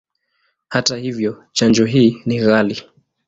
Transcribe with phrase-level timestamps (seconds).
[0.69, 2.83] Hata hivyo, chanjo hii ni ghali.